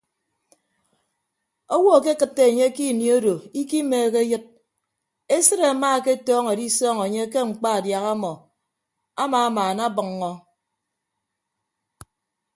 Owo 1.73 1.89
akekịtte 1.97 2.41
enye 2.49 2.67
ini 2.89 3.05
odo 3.17 3.33
ikimeehe 3.61 4.07
eyịd 4.23 4.43
esịt 5.35 5.61
amaaketọñọ 5.71 6.49
edisọñ 6.55 6.97
enye 7.05 7.23
ke 7.33 7.39
mkpa 7.49 7.69
adiaha 7.77 8.09
amọ 8.15 8.31
amamaanabʌññọ. 9.23 10.31